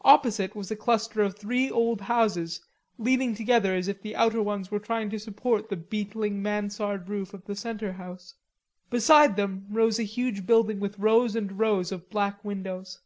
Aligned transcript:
Opposite 0.00 0.56
was 0.56 0.70
a 0.70 0.76
cluster 0.76 1.20
of 1.20 1.36
three 1.38 1.70
old 1.70 2.00
houses 2.00 2.64
leaning 2.96 3.34
together 3.34 3.74
as 3.74 3.86
if 3.86 4.00
the 4.00 4.16
outer 4.16 4.42
ones 4.42 4.70
were 4.70 4.78
trying 4.80 5.10
to 5.10 5.18
support 5.18 5.68
the 5.68 5.76
beetling 5.76 6.40
mansard 6.42 7.06
roof 7.06 7.34
of 7.34 7.44
the 7.44 7.54
center 7.54 7.92
house. 7.92 8.32
Behind 8.88 9.36
them 9.36 9.66
rose 9.68 9.98
a 9.98 10.04
huge 10.04 10.46
building 10.46 10.80
with 10.80 10.98
rows 10.98 11.36
and 11.36 11.58
rows 11.58 11.92
of 11.92 12.08
black 12.08 12.42
windows. 12.42 13.00